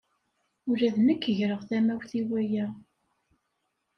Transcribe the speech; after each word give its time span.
Ula 0.69 0.89
d 0.95 0.97
nekk 1.07 1.23
greɣ 1.37 1.61
tamawt 1.69 2.11
i 2.19 2.21
waya. 2.29 2.67